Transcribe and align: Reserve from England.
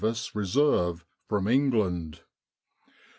Reserve 0.33 1.05
from 1.29 1.47
England. 1.47 2.21